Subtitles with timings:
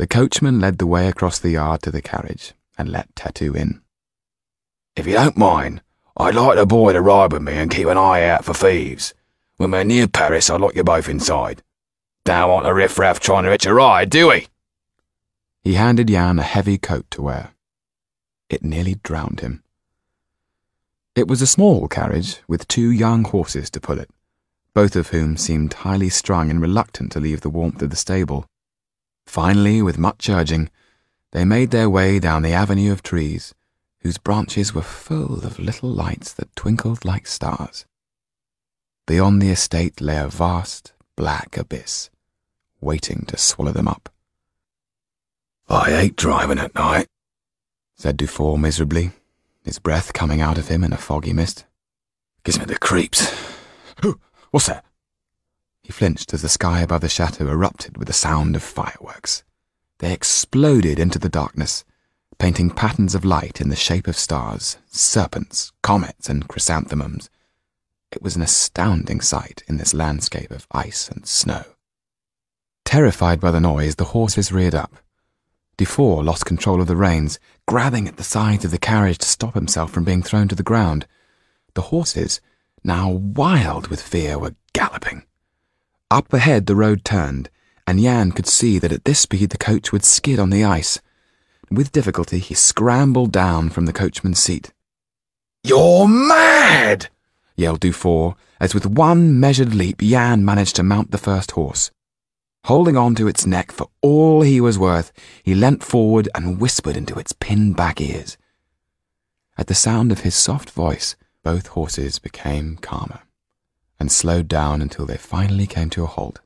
[0.00, 3.82] The coachman led the way across the yard to the carriage and let Têtu in.
[4.96, 5.82] If you don't mind,
[6.16, 9.12] I'd like the boy to ride with me and keep an eye out for thieves.
[9.58, 11.62] When we're near Paris, I'd like you both inside.
[12.24, 14.46] Don't want a riffraff trying to hitch a ride, do we?
[15.60, 17.50] He handed Yann a heavy coat to wear.
[18.48, 19.62] It nearly drowned him.
[21.14, 24.08] It was a small carriage with two young horses to pull it,
[24.72, 28.46] both of whom seemed highly strung and reluctant to leave the warmth of the stable.
[29.26, 30.70] Finally, with much urging,
[31.32, 33.54] they made their way down the avenue of trees,
[34.00, 37.86] whose branches were full of little lights that twinkled like stars.
[39.06, 42.10] Beyond the estate lay a vast, black abyss,
[42.80, 44.08] waiting to swallow them up.
[45.68, 47.06] I hate driving at night,
[47.94, 49.12] said Dufour miserably,
[49.62, 51.64] his breath coming out of him in a foggy mist.
[52.42, 53.30] Gives me the creeps.
[54.50, 54.84] What's that?
[55.90, 59.42] He flinched as the sky above the chateau erupted with the sound of fireworks.
[59.98, 61.84] They exploded into the darkness,
[62.38, 67.28] painting patterns of light in the shape of stars, serpents, comets, and chrysanthemums.
[68.12, 71.64] It was an astounding sight in this landscape of ice and snow.
[72.84, 74.94] Terrified by the noise, the horses reared up.
[75.76, 79.54] Dufour lost control of the reins, grabbing at the sides of the carriage to stop
[79.54, 81.08] himself from being thrown to the ground.
[81.74, 82.40] The horses,
[82.84, 85.24] now wild with fear, were galloping.
[86.12, 87.50] Up ahead the road turned,
[87.86, 90.98] and Yann could see that at this speed the coach would skid on the ice.
[91.70, 94.72] With difficulty he scrambled down from the coachman's seat.
[95.62, 97.10] You're mad!
[97.54, 101.92] yelled Dufour, as with one measured leap Yann managed to mount the first horse.
[102.64, 105.12] Holding on to its neck for all he was worth,
[105.44, 108.36] he leant forward and whispered into its pinned back ears.
[109.56, 111.14] At the sound of his soft voice,
[111.44, 113.20] both horses became calmer
[114.00, 116.40] and slowed down until they finally came to a halt,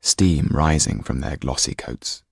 [0.00, 2.24] steam rising from their glossy coats.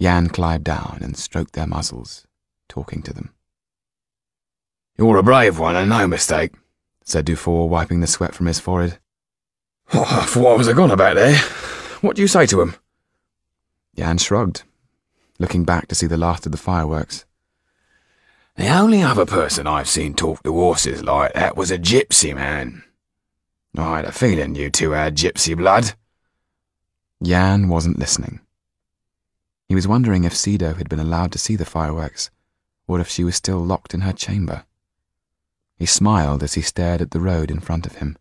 [0.00, 2.26] Yann climbed down and stroked their muzzles,
[2.68, 3.32] talking to them.
[4.98, 6.52] You're a brave one and no mistake,
[7.04, 8.98] said Dufour, wiping the sweat from his forehead.
[9.94, 11.38] Oh, for what was I gone about there?
[12.00, 12.74] What do you say to him?
[13.94, 14.64] Yann shrugged,
[15.38, 17.24] looking back to see the last of the fireworks.
[18.56, 22.82] The only other person I've seen talk to horses like that was a gypsy man.
[23.78, 25.92] I had a feeling you two had gypsy blood.
[27.20, 28.40] Yann wasn't listening.
[29.68, 32.30] He was wondering if Sido had been allowed to see the fireworks,
[32.86, 34.64] or if she was still locked in her chamber.
[35.76, 38.16] He smiled as he stared at the road in front of him.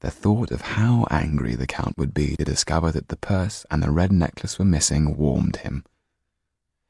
[0.00, 3.82] The thought of how angry the Count would be to discover that the purse and
[3.82, 5.84] the red necklace were missing warmed him.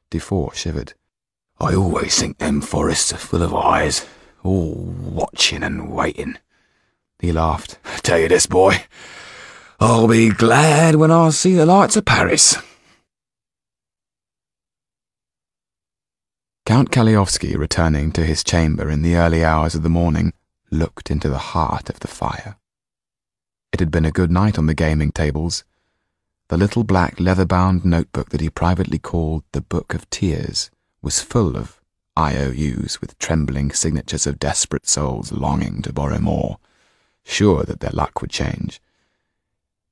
[0.09, 0.93] Dufour shivered.
[1.59, 4.05] I always think them forests are full of eyes,
[4.43, 6.37] all watching and waiting.
[7.25, 7.79] He laughed.
[8.03, 8.85] Tell you this, boy.
[9.79, 12.55] I'll be glad when I see the lights of Paris.
[16.67, 20.33] Count Kalliovski, returning to his chamber in the early hours of the morning,
[20.69, 22.57] looked into the heart of the fire.
[23.73, 25.63] It had been a good night on the gaming tables.
[26.49, 30.69] The little black leather-bound notebook that he privately called the Book of Tears
[31.01, 31.81] was full of
[32.15, 36.59] IOUs with trembling signatures of desperate souls longing to borrow more,
[37.25, 38.79] sure that their luck would change.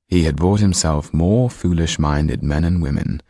[0.06, 3.20] He had bought himself more foolish-minded men and women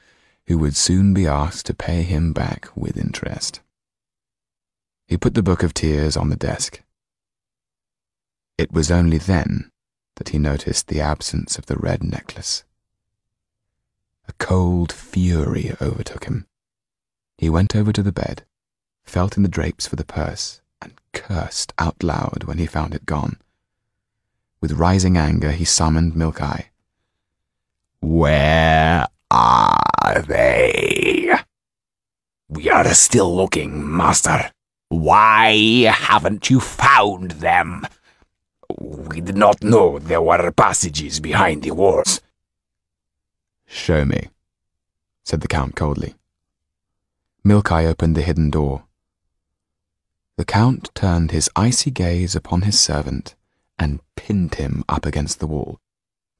[0.46, 3.60] who would soon be asked to pay him back with interest.
[5.06, 6.82] He put the Book of Tears on the desk.
[8.58, 9.70] It was only then
[10.16, 12.64] that he noticed the absence of the red necklace.
[14.28, 16.46] A cold fury overtook him.
[17.36, 18.44] He went over to the bed,
[19.02, 23.06] felt in the drapes for the purse, and cursed out loud when he found it
[23.06, 23.38] gone.
[24.64, 26.40] With rising anger, he summoned Milk
[28.00, 31.34] Where are they?
[32.48, 34.50] We are still looking, master.
[34.88, 37.86] Why haven't you found them?
[38.80, 42.22] We did not know there were passages behind the walls.
[43.66, 44.30] Show me,
[45.24, 46.14] said the Count coldly.
[47.44, 48.84] Milk opened the hidden door.
[50.38, 53.34] The Count turned his icy gaze upon his servant
[53.78, 55.78] and pinned him up against the wall.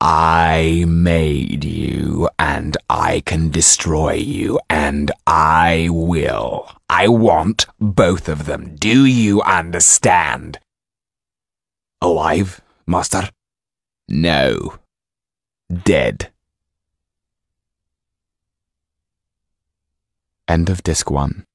[0.00, 6.70] I made you, and I can destroy you, and I will.
[6.90, 8.76] I want both of them.
[8.76, 10.58] Do you understand?
[12.02, 13.30] Alive, master?
[14.08, 14.78] No.
[15.72, 16.30] Dead.
[20.46, 21.46] End of Disc 1